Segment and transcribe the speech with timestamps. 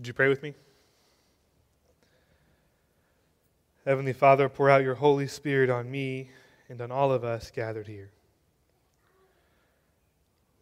[0.00, 0.54] Would you pray with me?
[3.84, 6.30] Heavenly Father, pour out your Holy Spirit on me
[6.70, 8.10] and on all of us gathered here.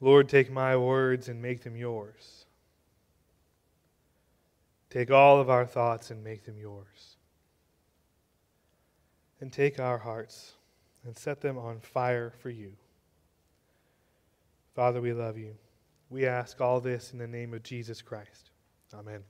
[0.01, 2.47] Lord, take my words and make them yours.
[4.91, 7.15] Take all of our thoughts and make them yours.
[9.41, 10.55] And take our hearts
[11.05, 12.73] and set them on fire for you.
[14.75, 15.55] Father, we love you.
[16.11, 18.51] We ask all this in the name of Jesus Christ.
[18.95, 19.23] Amen.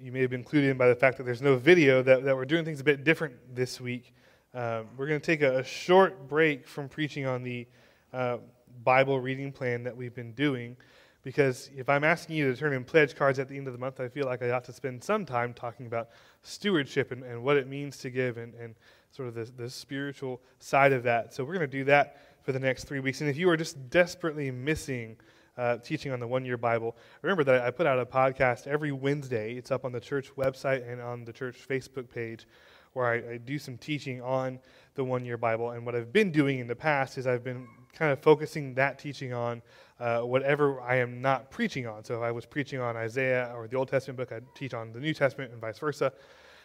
[0.00, 2.34] You may have been clued in by the fact that there's no video, that, that
[2.34, 4.14] we're doing things a bit different this week.
[4.52, 7.68] Um, we're going to take a, a, short break from preaching on the
[8.12, 8.38] uh,
[8.82, 10.76] Bible reading plan that we've been doing
[11.22, 13.78] because if I'm asking you to turn in pledge cards at the end of the
[13.78, 16.08] month, I feel like I ought to spend some time talking about
[16.42, 18.74] stewardship and, and what it means to give and, and
[19.12, 21.32] sort of the, the spiritual side of that.
[21.32, 23.20] So we're going to do that for the next three weeks.
[23.20, 25.16] And if you are just desperately missing
[25.58, 28.92] uh, teaching on the one year Bible, remember that I put out a podcast every
[28.92, 29.54] Wednesday.
[29.54, 32.46] It's up on the church website and on the church Facebook page
[32.92, 34.58] where I, I do some teaching on
[34.94, 35.70] the one year Bible.
[35.70, 38.98] And what I've been doing in the past is I've been kind of focusing that
[38.98, 39.62] teaching on
[40.00, 42.04] uh, whatever I am not preaching on.
[42.04, 44.92] So if I was preaching on Isaiah or the Old Testament book, I'd teach on
[44.92, 46.12] the New Testament and vice versa.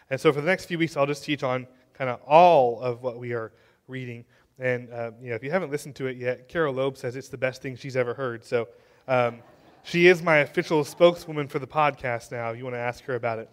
[0.10, 3.02] And so for the next few weeks, I'll just teach on kind of all of
[3.02, 3.52] what we are
[3.88, 4.26] reading.
[4.60, 7.30] And uh, you know, if you haven't listened to it yet, Carol Loeb says it's
[7.30, 8.46] the best thing she's ever heard.
[8.46, 8.68] So
[9.08, 9.40] um,
[9.84, 12.52] she is my official spokeswoman for the podcast now.
[12.52, 13.50] If you want to ask her about it.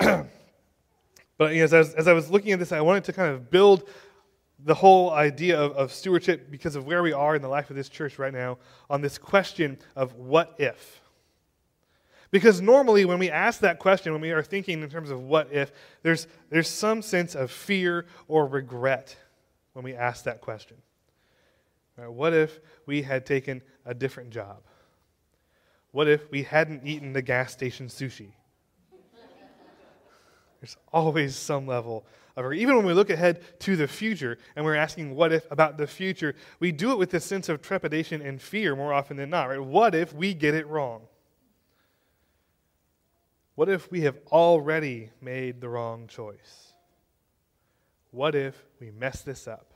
[1.38, 3.12] but you know, as, I was, as I was looking at this, I wanted to
[3.12, 3.88] kind of build
[4.64, 7.76] the whole idea of, of stewardship because of where we are in the life of
[7.76, 8.58] this church right now
[8.88, 11.00] on this question of what if.
[12.30, 15.52] Because normally, when we ask that question, when we are thinking in terms of what
[15.52, 15.70] if,
[16.02, 19.16] there's, there's some sense of fear or regret
[19.74, 20.76] when we ask that question.
[21.96, 24.62] Right, what if we had taken a different job?
[25.92, 28.32] What if we hadn't eaten the gas station sushi?
[30.60, 32.04] There's always some level
[32.36, 35.76] of, even when we look ahead to the future and we're asking what if about
[35.76, 39.30] the future, we do it with this sense of trepidation and fear more often than
[39.30, 39.62] not, right?
[39.62, 41.02] What if we get it wrong?
[43.54, 46.72] What if we have already made the wrong choice?
[48.10, 49.73] What if we mess this up?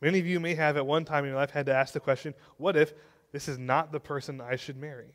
[0.00, 2.00] Many of you may have at one time in your life had to ask the
[2.00, 2.92] question what if
[3.32, 5.14] this is not the person I should marry?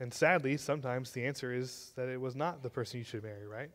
[0.00, 3.46] And sadly, sometimes the answer is that it was not the person you should marry,
[3.46, 3.70] right?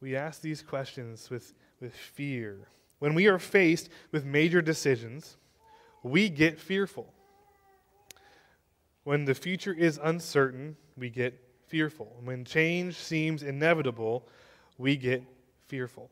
[0.00, 2.68] We ask these questions with, with fear.
[2.98, 5.36] When we are faced with major decisions,
[6.02, 7.12] we get fearful.
[9.04, 12.16] When the future is uncertain, we get fearful.
[12.22, 14.26] When change seems inevitable,
[14.76, 15.22] we get
[15.66, 16.10] fearful.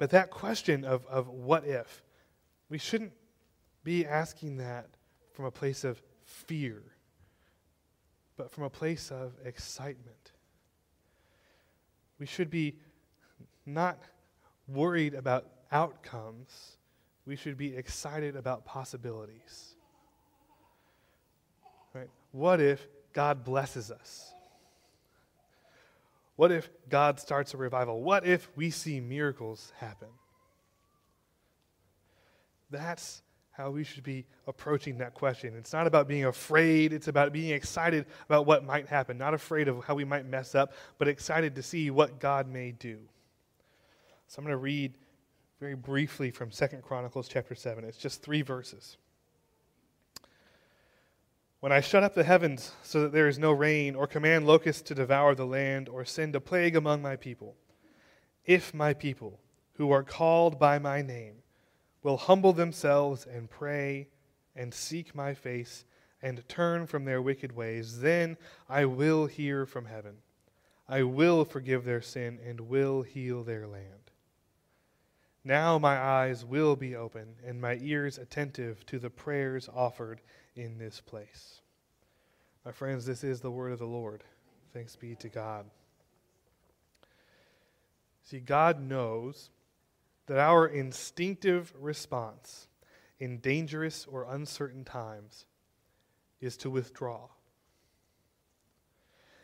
[0.00, 2.02] But that question of, of what if,
[2.70, 3.12] we shouldn't
[3.84, 4.86] be asking that
[5.34, 6.82] from a place of fear,
[8.38, 10.32] but from a place of excitement.
[12.18, 12.78] We should be
[13.66, 13.98] not
[14.66, 16.78] worried about outcomes,
[17.26, 19.74] we should be excited about possibilities.
[21.92, 22.08] Right?
[22.32, 24.32] What if God blesses us?
[26.40, 28.00] What if God starts a revival?
[28.00, 30.08] What if we see miracles happen?
[32.70, 33.20] That's
[33.50, 35.54] how we should be approaching that question.
[35.58, 39.68] It's not about being afraid, it's about being excited about what might happen, not afraid
[39.68, 43.00] of how we might mess up, but excited to see what God may do.
[44.26, 44.94] So I'm going to read
[45.60, 47.84] very briefly from Second Chronicles chapter 7.
[47.84, 48.96] It's just 3 verses.
[51.60, 54.80] When I shut up the heavens so that there is no rain, or command locusts
[54.82, 57.54] to devour the land, or send a plague among my people,
[58.46, 59.38] if my people,
[59.74, 61.42] who are called by my name,
[62.02, 64.08] will humble themselves and pray
[64.56, 65.84] and seek my face
[66.22, 68.38] and turn from their wicked ways, then
[68.68, 70.16] I will hear from heaven.
[70.88, 74.10] I will forgive their sin and will heal their land.
[75.44, 80.20] Now my eyes will be open and my ears attentive to the prayers offered
[80.56, 81.60] in this place.
[82.64, 84.24] My friends, this is the word of the Lord.
[84.72, 85.66] Thanks be to God.
[88.24, 89.50] See, God knows
[90.26, 92.68] that our instinctive response
[93.18, 95.46] in dangerous or uncertain times
[96.40, 97.28] is to withdraw.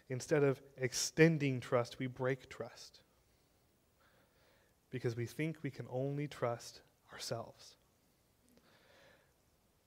[0.08, 3.00] Instead of extending trust, we break trust
[4.90, 6.80] because we think we can only trust
[7.12, 7.74] ourselves.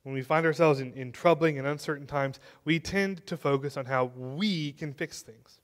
[0.04, 3.86] When we find ourselves in, in troubling and uncertain times, we tend to focus on
[3.86, 5.60] how we can fix things.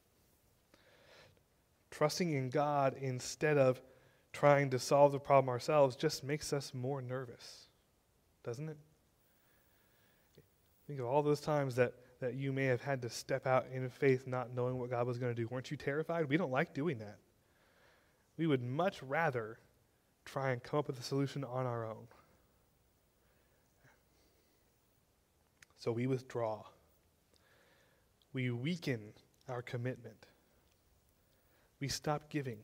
[1.90, 3.82] Trusting in God instead of
[4.34, 7.68] trying to solve the problem ourselves just makes us more nervous.
[8.44, 8.78] doesn't it?
[10.88, 13.90] Think of all those times that, that you may have had to step out in
[13.90, 15.48] faith not knowing what God was going to do.
[15.48, 16.30] Weren't you terrified?
[16.30, 17.18] We don't like doing that.
[18.38, 19.58] We would much rather
[20.26, 22.08] try and come up with a solution on our own.
[25.86, 26.64] So we withdraw.
[28.34, 29.14] We weaken
[29.48, 30.26] our commitment.
[31.80, 32.58] We stop giving.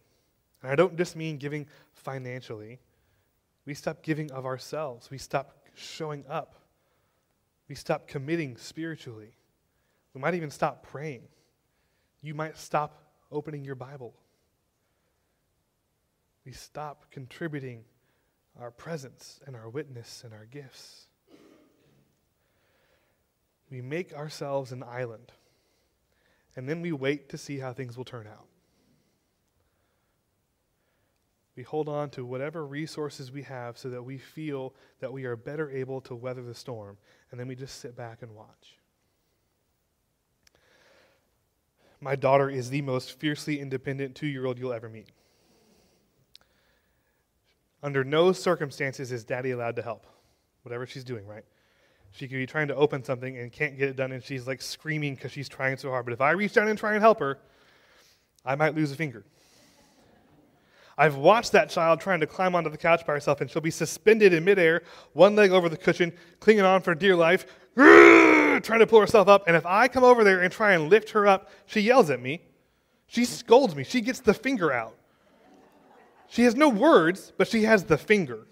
[0.64, 2.80] And I don't just mean giving financially.
[3.68, 5.12] We stop giving of ourselves.
[5.12, 6.56] We stop showing up.
[7.70, 9.36] We stop committing spiritually.
[10.16, 11.22] We might even stop praying.
[12.24, 14.16] You might stop opening your Bible.
[16.44, 17.84] We stop contributing
[18.60, 21.06] our presence and our witness and our gifts.
[23.72, 25.32] We make ourselves an island,
[26.58, 28.46] and then we wait to see how things will turn out.
[31.56, 35.36] We hold on to whatever resources we have so that we feel that we are
[35.36, 36.98] better able to weather the storm,
[37.32, 38.78] and then we just sit back and watch.
[42.02, 45.10] My daughter is the most fiercely independent two year old you'll ever meet.
[47.84, 50.08] Under no circumstances is daddy allowed to help,
[50.64, 51.46] whatever she's doing, right?
[52.12, 54.62] She could be trying to open something and can't get it done, and she's like
[54.62, 56.06] screaming because she's trying so hard.
[56.06, 57.40] But if I reach down and try and help her,
[58.46, 59.24] I might lose a finger.
[60.98, 63.72] I've watched that child trying to climb onto the couch by herself, and she'll be
[63.72, 68.88] suspended in midair, one leg over the cushion, clinging on for dear life, trying to
[68.88, 69.46] pull herself up.
[69.48, 72.22] And if I come over there and try and lift her up, she yells at
[72.22, 72.42] me.
[73.08, 73.84] She scolds me.
[73.84, 74.96] She gets the finger out.
[76.28, 78.48] She has no words, but she has the finger.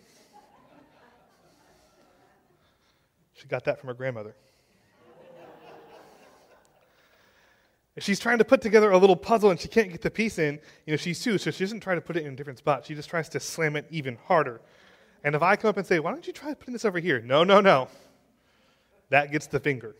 [3.39, 4.35] She got that from her grandmother.
[7.97, 10.59] She's trying to put together a little puzzle and she can't get the piece in,
[10.85, 12.85] you know, she's two, so she doesn't try to put it in a different spot.
[12.85, 14.61] She just tries to slam it even harder.
[15.23, 17.21] And if I come up and say, why don't you try putting this over here?
[17.21, 17.89] No, no, no.
[19.09, 19.95] That gets the finger.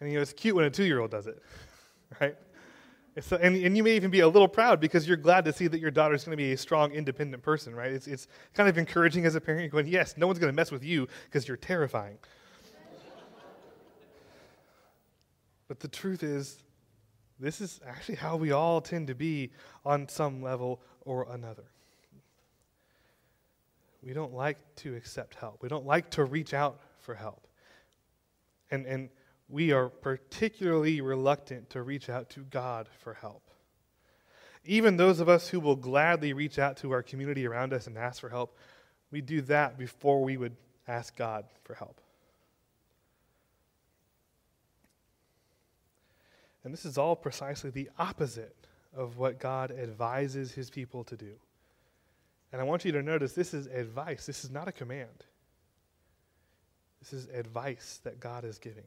[0.00, 1.40] And you know, it's cute when a two year old does it,
[2.20, 2.36] right?
[3.14, 5.80] And, and you may even be a little proud because you're glad to see that
[5.80, 7.92] your daughter's going to be a strong, independent person, right?
[7.92, 10.70] It's, it's kind of encouraging as a parent, going, yes, no one's going to mess
[10.70, 12.16] with you because you're terrifying.
[15.68, 16.62] But the truth is,
[17.38, 19.50] this is actually how we all tend to be
[19.84, 21.64] on some level or another.
[24.02, 25.62] We don't like to accept help.
[25.62, 27.46] We don't like to reach out for help.
[28.70, 29.10] And, and
[29.52, 33.42] we are particularly reluctant to reach out to God for help.
[34.64, 37.98] Even those of us who will gladly reach out to our community around us and
[37.98, 38.56] ask for help,
[39.10, 40.56] we do that before we would
[40.88, 42.00] ask God for help.
[46.64, 48.56] And this is all precisely the opposite
[48.96, 51.34] of what God advises his people to do.
[52.52, 55.24] And I want you to notice this is advice, this is not a command.
[57.00, 58.84] This is advice that God is giving.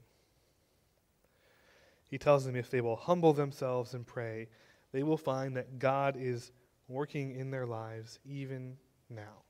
[2.16, 4.48] He tells them if they will humble themselves and pray,
[4.94, 6.54] they will find that God is
[6.88, 8.78] working in their lives even
[9.10, 9.44] now.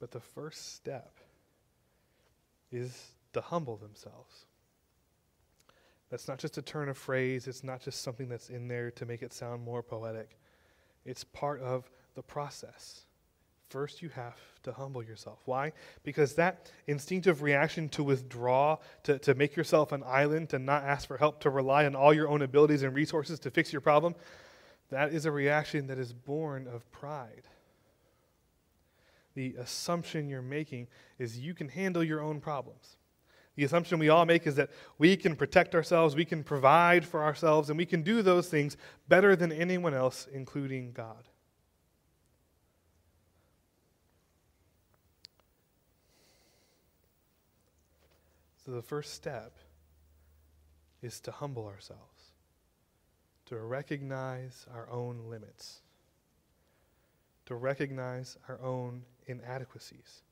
[0.00, 1.16] But the first step
[2.70, 4.44] is to humble themselves.
[6.10, 9.06] That's not just a turn of phrase, it's not just something that's in there to
[9.06, 10.38] make it sound more poetic.
[11.06, 13.06] It's part of the process.
[13.70, 15.38] First, you have to humble yourself.
[15.44, 15.72] Why?
[16.02, 21.06] Because that instinctive reaction to withdraw, to, to make yourself an island, to not ask
[21.06, 24.16] for help, to rely on all your own abilities and resources to fix your problem,
[24.90, 27.44] that is a reaction that is born of pride.
[29.34, 30.88] The assumption you're making
[31.20, 32.96] is you can handle your own problems.
[33.54, 37.22] The assumption we all make is that we can protect ourselves, we can provide for
[37.22, 41.28] ourselves, and we can do those things better than anyone else, including God.
[48.64, 49.56] So the first step
[51.02, 52.32] is to humble ourselves,
[53.46, 55.80] to recognize our own limits,
[57.46, 60.22] to recognize our own inadequacies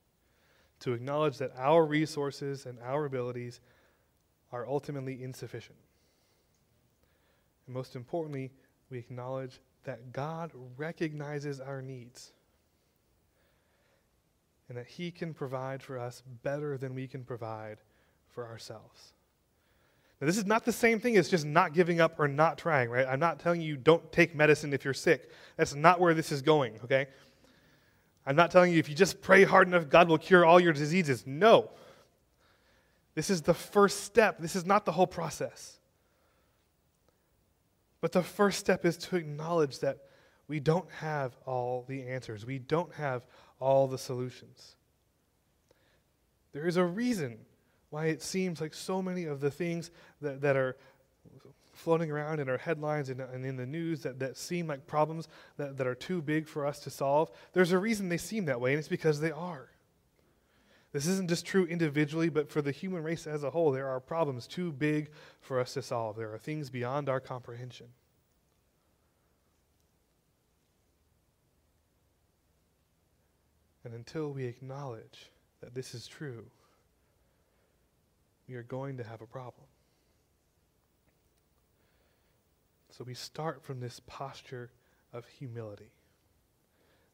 [0.81, 3.61] to acknowledge that our resources and our abilities
[4.53, 5.79] are ultimately insufficient.
[7.67, 8.53] And most importantly,
[8.91, 12.33] we acknowledge that God recognizes our needs
[14.69, 17.79] and that He can provide for us better than we can provide
[18.39, 19.15] for ourselves.
[20.21, 22.89] Now, this is not the same thing as just not giving up or not trying,
[22.89, 23.05] right?
[23.05, 25.33] I'm not telling you don't take medicine if you're sick.
[25.57, 27.09] That's not where this is going, okay?
[28.25, 30.73] I'm not telling you if you just pray hard enough, God will cure all your
[30.73, 31.27] diseases.
[31.27, 31.71] No.
[33.17, 34.39] This is the first step.
[34.39, 35.81] This is not the whole process.
[38.01, 39.99] But the first step is to acknowledge that
[40.47, 43.27] We don't have all the answers, we don't have
[43.59, 44.77] all the solutions.
[46.53, 47.39] There is a reason
[47.91, 49.91] why it seems like so many of the things
[50.21, 50.77] that, that are
[51.73, 55.29] floating around in our headlines and, and in the news that, that seem like problems
[55.57, 58.61] that, that are too big for us to solve, there's a reason they seem that
[58.61, 59.71] way, and it's because they are.
[60.93, 63.71] This isn't just true individually, but for the human race as a whole.
[63.71, 66.17] There are problems too big for us to solve.
[66.17, 67.89] There are things beyond our comprehension.
[73.85, 75.31] And until we acknowledge
[75.61, 76.47] that this is true,
[78.49, 79.67] we are going to have a problem.
[82.91, 84.71] So we start from this posture
[85.13, 85.93] of humility,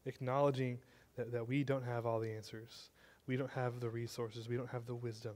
[0.05, 0.79] acknowledging
[1.17, 2.89] that, that we don't have all the answers,
[3.27, 5.35] we don't have the resources, we don't have the wisdom,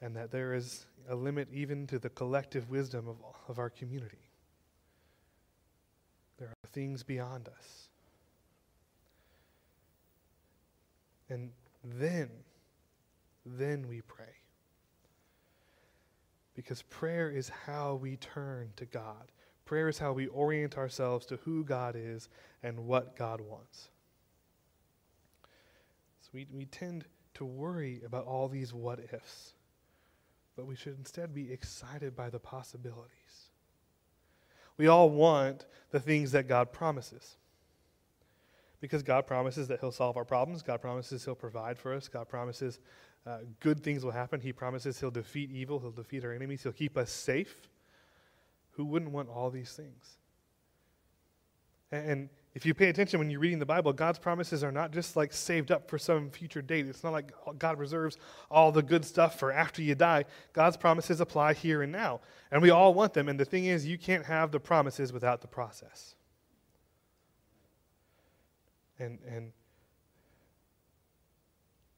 [0.00, 3.16] and that there is a limit even to the collective wisdom of,
[3.48, 4.18] of our community.
[6.38, 7.88] There are things beyond us.
[11.28, 11.50] And
[11.84, 12.30] then,
[13.44, 14.24] then we pray.
[16.58, 19.30] Because prayer is how we turn to God.
[19.64, 22.28] Prayer is how we orient ourselves to who God is
[22.64, 23.90] and what God wants.
[26.20, 29.52] So we, we tend to worry about all these what ifs,
[30.56, 33.50] but we should instead be excited by the possibilities.
[34.76, 37.36] We all want the things that God promises.
[38.80, 40.62] Because God promises that He'll solve our problems.
[40.62, 42.08] God promises He'll provide for us.
[42.08, 42.80] God promises
[43.28, 44.40] uh, good things will happen.
[44.40, 45.78] He promises He'll defeat evil.
[45.78, 46.62] He'll defeat our enemies.
[46.62, 47.68] He'll keep us safe.
[48.72, 50.16] Who wouldn't want all these things?
[51.92, 54.92] And, and if you pay attention when you're reading the Bible, God's promises are not
[54.92, 56.86] just like saved up for some future date.
[56.86, 58.16] It's not like God reserves
[58.50, 60.24] all the good stuff for after you die.
[60.54, 62.20] God's promises apply here and now.
[62.50, 63.28] And we all want them.
[63.28, 66.14] And the thing is, you can't have the promises without the process.
[68.98, 69.52] And, and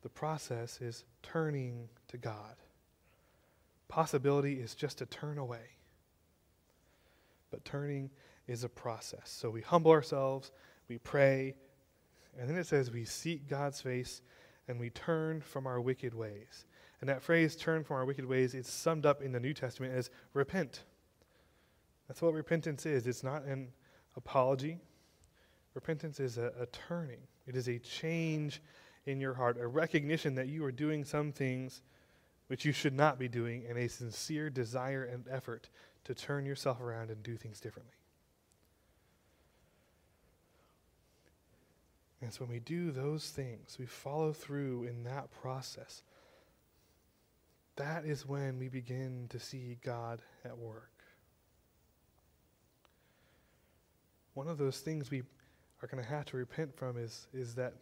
[0.03, 2.57] the process is turning to God.
[3.89, 5.77] Possibility is just to turn away.
[7.51, 8.11] But turning
[8.47, 9.23] is a process.
[9.25, 10.53] So we humble ourselves,
[10.89, 11.55] we pray,
[12.39, 14.23] and then it says we seek God's face
[14.69, 16.67] and we turn from our wicked ways.
[17.01, 19.95] And that phrase, turn from our wicked ways, is summed up in the New Testament
[19.95, 20.85] as repent.
[22.07, 23.07] That's what repentance is.
[23.07, 23.69] It's not an
[24.17, 24.79] apology,
[25.75, 28.61] Repentance is a, a turning, it is a change
[29.07, 31.83] in your heart, a recognition that you are doing some things
[32.49, 35.69] which you should not be doing, and a sincere desire and effort
[36.03, 37.95] to turn yourself around and do things differently.
[42.21, 46.03] And so when we do those things, we follow through in that process,
[47.77, 50.91] that is when we begin to see God at work.
[54.35, 55.23] One of those things we
[55.83, 57.75] are going to have to repent from is, is that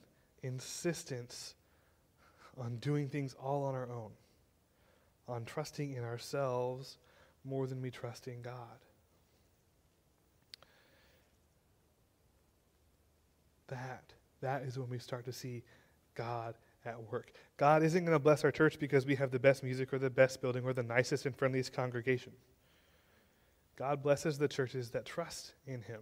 [0.42, 1.54] insistence
[2.56, 4.10] on doing things all on our own,
[5.28, 6.98] on trusting in ourselves
[7.44, 8.78] more than we trust in God.
[13.68, 15.62] That, that is when we start to see
[16.14, 16.54] God
[16.84, 17.32] at work.
[17.56, 20.10] God isn't going to bless our church because we have the best music or the
[20.10, 22.32] best building or the nicest and friendliest congregation.
[23.76, 26.00] God blesses the churches that trust in Him.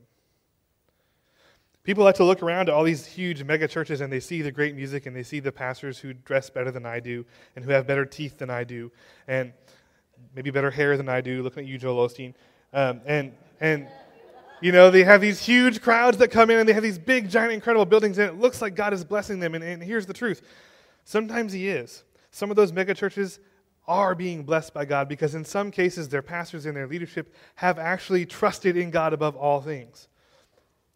[1.87, 4.50] People like to look around at all these huge mega churches and they see the
[4.50, 7.25] great music and they see the pastors who dress better than I do
[7.55, 8.90] and who have better teeth than I do
[9.28, 9.52] and
[10.35, 12.35] maybe better hair than I do, looking at you, Joel Osteen.
[12.73, 13.87] Um, and, and,
[14.61, 17.31] you know, they have these huge crowds that come in and they have these big,
[17.31, 19.55] giant, incredible buildings and it looks like God is blessing them.
[19.55, 20.43] And, and here's the truth
[21.05, 22.02] sometimes He is.
[22.33, 23.38] Some of those mega churches
[23.87, 27.78] are being blessed by God because in some cases their pastors and their leadership have
[27.78, 30.09] actually trusted in God above all things.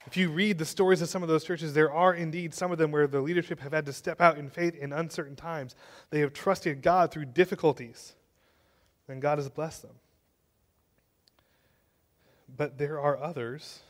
[0.06, 2.78] If you read the stories of some of those churches, there are indeed some of
[2.78, 5.74] them where the leadership have had to step out in faith in uncertain times.
[6.10, 8.14] They have trusted God through difficulties,
[9.08, 9.96] and God has blessed them.
[12.56, 13.80] But there are others,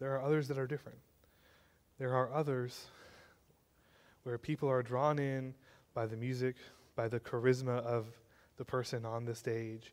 [0.00, 0.98] there are others that are different.
[1.98, 2.86] There are others
[4.24, 5.54] where people are drawn in
[5.94, 6.56] by the music,
[6.96, 8.06] by the charisma of
[8.56, 9.92] the person on the stage,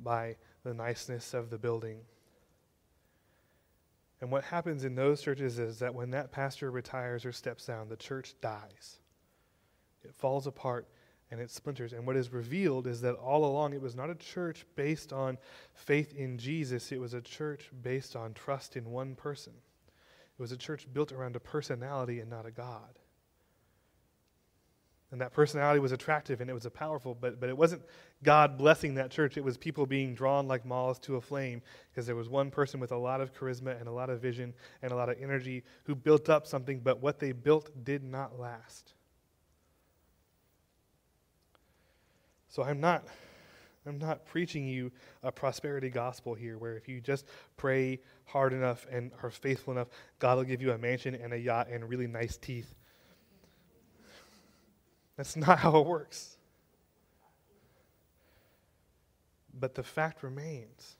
[0.00, 2.00] by the niceness of the building
[4.20, 7.88] and what happens in those churches is that when that pastor retires or steps down,
[7.88, 8.98] the church dies.
[10.02, 10.88] It falls apart
[11.30, 11.92] and it splinters.
[11.92, 15.38] And what is revealed is that all along it was not a church based on
[15.72, 19.52] faith in Jesus, it was a church based on trust in one person.
[19.56, 22.98] It was a church built around a personality and not a God.
[25.10, 27.82] And that personality was attractive and it was a powerful, but, but it wasn't
[28.22, 29.38] God blessing that church.
[29.38, 32.78] It was people being drawn like moths to a flame because there was one person
[32.78, 35.64] with a lot of charisma and a lot of vision and a lot of energy
[35.84, 38.92] who built up something, but what they built did not last.
[42.48, 43.04] So I'm not
[43.86, 48.86] I'm not preaching you a prosperity gospel here where if you just pray hard enough
[48.90, 49.88] and are faithful enough,
[50.18, 52.74] God will give you a mansion and a yacht and really nice teeth.
[55.18, 56.36] That's not how it works.
[59.52, 60.96] But the fact remains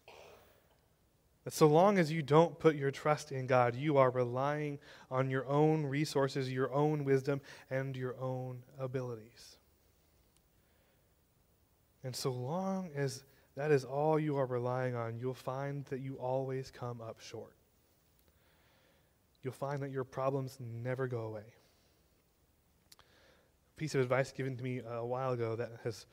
[1.45, 5.31] that so long as you don't put your trust in God, you are relying on
[5.31, 9.57] your own resources, your own wisdom, and your own abilities.
[12.03, 13.23] And so long as
[13.55, 17.55] that is all you are relying on, you'll find that you always come up short.
[19.45, 21.55] You'll find that your problems never go away.
[23.79, 26.05] Piece of advice given to me a while ago that has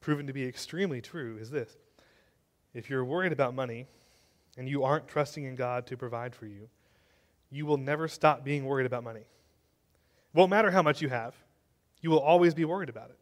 [0.00, 1.76] proven to be extremely true is this
[2.72, 3.86] if you're worried about money
[4.56, 6.68] and you aren't trusting in God to provide for you,
[7.50, 9.20] you will never stop being worried about money.
[9.20, 9.26] It
[10.32, 11.34] won't matter how much you have,
[12.00, 13.18] you will always be worried about it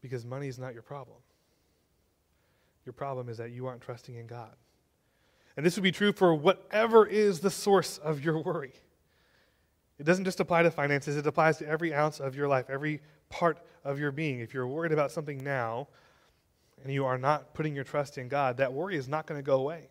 [0.00, 1.16] because money is not your problem.
[2.86, 4.54] Your problem is that you aren't trusting in God.
[5.56, 8.72] And this would be true for whatever is the source of your worry.
[9.98, 13.00] It doesn't just apply to finances, it applies to every ounce of your life, every
[13.28, 14.40] part of your being.
[14.40, 15.88] If you're worried about something now
[16.82, 19.44] and you are not putting your trust in God, that worry is not going to
[19.44, 19.88] go away.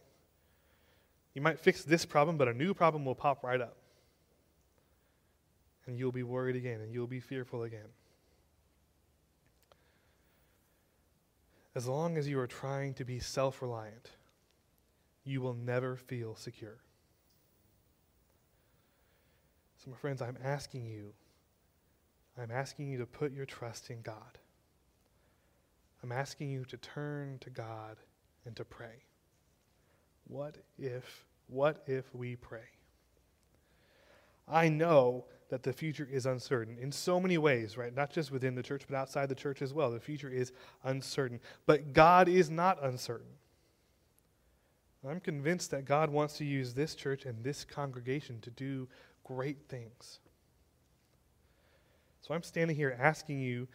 [1.34, 3.78] You might fix this problem, but a new problem will pop right up.
[5.86, 7.88] And you'll be worried again, and you'll be fearful again.
[11.76, 14.10] As long as you are trying to be self reliant,
[15.24, 16.80] you will never feel secure.
[19.88, 21.14] So, my friends, I'm asking you,
[22.38, 24.38] I'm asking you to put your trust in God.
[26.04, 27.96] I'm asking you to turn to God
[28.46, 29.06] and to pray.
[30.28, 32.68] What if, what if we pray?
[34.46, 37.96] I know that the future is uncertain in so many ways, right?
[37.96, 39.90] Not just within the church, but outside the church as well.
[39.90, 40.52] The future is
[40.84, 41.40] uncertain.
[41.66, 43.38] But God is not uncertain.
[45.08, 48.90] I'm convinced that God wants to use this church and this congregation to do
[49.28, 50.20] great things.
[52.22, 53.68] So I'm standing here asking you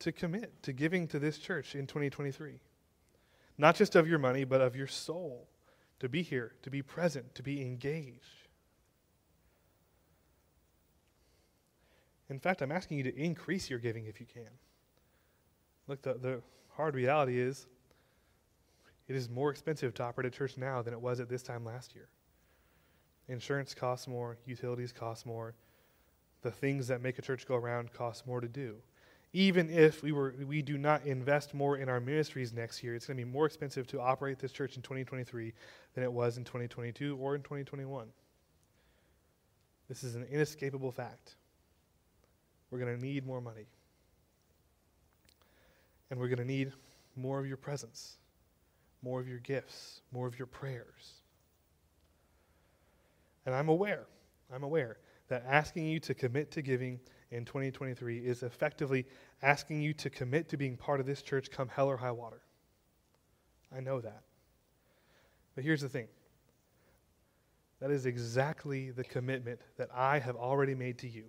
[0.00, 2.60] to commit to giving to this church in 2023.
[3.58, 5.48] Not just of your money, but of your soul.
[6.00, 8.48] To be here, to be present, to be engaged.
[12.30, 14.50] In fact, I'm asking you to increase your giving if you can.
[15.88, 16.42] Look, the, the
[16.76, 17.66] hard reality is
[19.08, 21.64] it is more expensive to operate a church now than it was at this time
[21.64, 22.08] last year.
[23.28, 25.54] Insurance costs more, utilities cost more,
[26.42, 28.76] the things that make a church go around cost more to do.
[29.34, 33.06] Even if we, were, we do not invest more in our ministries next year, it's
[33.06, 35.52] going to be more expensive to operate this church in 2023
[35.94, 38.08] than it was in 2022 or in 2021.
[39.88, 41.36] This is an inescapable fact.
[42.70, 43.66] We're going to need more money.
[46.10, 46.72] And we're going to need
[47.16, 48.16] more of your presence,
[49.02, 51.12] more of your gifts, more of your prayers.
[53.48, 54.04] And I'm aware,
[54.52, 59.06] I'm aware that asking you to commit to giving in 2023 is effectively
[59.40, 62.42] asking you to commit to being part of this church come hell or high water.
[63.74, 64.20] I know that.
[65.54, 66.08] But here's the thing
[67.80, 71.24] that is exactly the commitment that I have already made to you.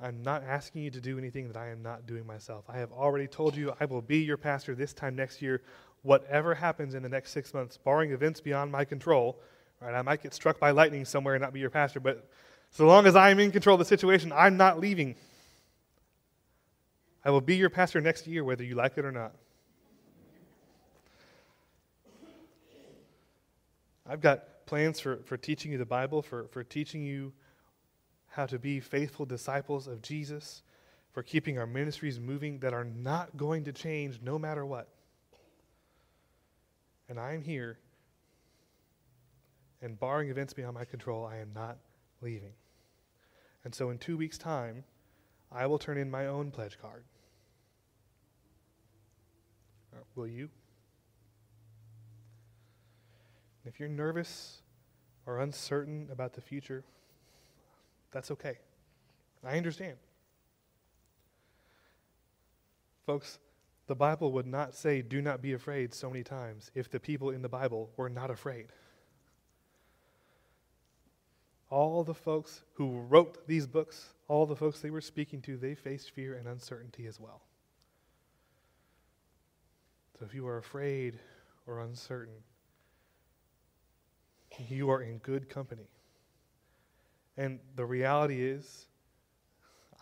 [0.00, 2.64] I'm not asking you to do anything that I am not doing myself.
[2.68, 5.62] I have already told you I will be your pastor this time next year.
[6.02, 9.40] Whatever happens in the next six months, barring events beyond my control,
[9.80, 9.94] right?
[9.94, 12.28] I might get struck by lightning somewhere and not be your pastor, but
[12.70, 15.14] so long as I'm in control of the situation, I'm not leaving.
[17.24, 19.32] I will be your pastor next year, whether you like it or not.
[24.08, 27.32] I've got plans for, for teaching you the Bible, for, for teaching you
[28.28, 30.62] how to be faithful disciples of Jesus,
[31.12, 34.88] for keeping our ministries moving that are not going to change no matter what.
[37.12, 37.76] And I am here,
[39.82, 41.76] and barring events beyond my control, I am not
[42.22, 42.54] leaving.
[43.66, 44.82] And so in two weeks' time,
[45.54, 47.04] I will turn in my own pledge card.
[49.94, 50.48] Uh, will you?
[53.66, 54.62] If you're nervous
[55.26, 56.82] or uncertain about the future,
[58.10, 58.56] that's okay.
[59.44, 59.98] I understand.
[63.04, 63.38] Folks,
[63.86, 67.30] the Bible would not say, do not be afraid so many times if the people
[67.30, 68.68] in the Bible were not afraid.
[71.72, 75.74] all the folks who wrote these books, all the folks they were speaking to, they
[75.74, 77.40] faced fear and uncertainty as well.
[80.18, 81.18] So if you are afraid
[81.66, 82.34] or uncertain,
[84.68, 85.88] you are in good company.
[87.38, 88.86] And the reality is,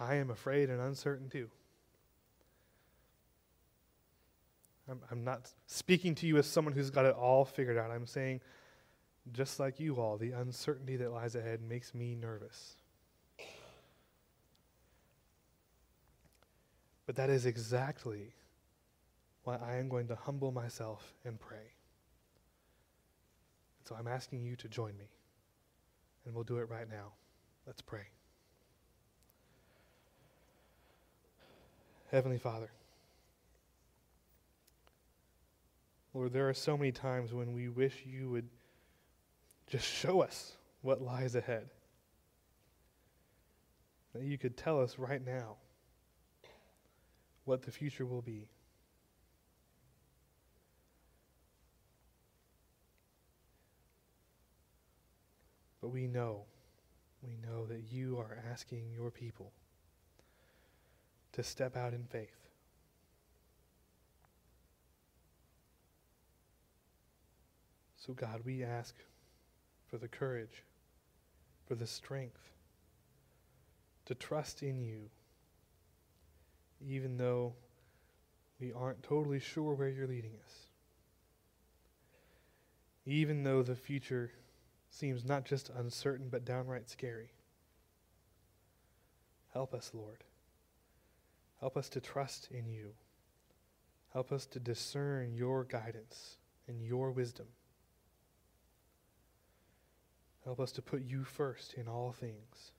[0.01, 1.51] I am afraid and uncertain too.
[4.91, 7.91] I'm, I'm not speaking to you as someone who's got it all figured out.
[7.91, 8.41] I'm saying,
[9.33, 12.77] just like you all, the uncertainty that lies ahead makes me nervous.
[17.07, 18.35] But that is exactly
[19.45, 21.59] why I am going to humble myself and pray.
[23.79, 25.11] And So I'm asking you to join me.
[26.25, 27.13] And we'll do it right now.
[27.67, 28.09] Let's pray.
[32.11, 32.71] Heavenly Father,
[36.13, 38.49] Lord, there are so many times when we wish you would
[39.69, 41.69] just show us what lies ahead.
[44.15, 45.57] That you could tell us right now
[47.45, 48.49] what the future will be.
[55.81, 56.43] But we know,
[57.23, 59.53] we know that you are asking your people
[61.33, 62.40] to step out in faith.
[68.11, 68.97] So, God, we ask
[69.87, 70.65] for the courage,
[71.69, 72.51] for the strength
[74.07, 75.03] to trust in you,
[76.85, 77.53] even though
[78.61, 80.55] we aren't totally sure where you're leading us.
[83.07, 84.33] Even though the future
[84.91, 87.31] seems not just uncertain, but downright scary.
[89.53, 90.25] Help us, Lord.
[91.61, 92.91] Help us to trust in you.
[94.13, 97.47] Help us to discern your guidance and your wisdom.
[100.45, 102.73] Help us to put you first in all things.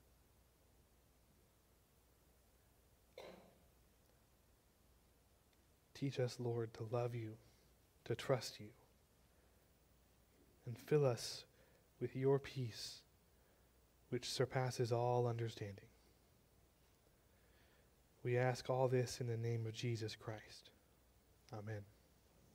[5.94, 7.34] Teach us, Lord, to love you,
[8.06, 8.66] to trust you,
[10.66, 11.44] and fill us
[12.00, 13.02] with your peace,
[14.08, 15.86] which surpasses all understanding.
[18.24, 20.70] We ask all this in the name of Jesus Christ.
[21.52, 21.82] Amen.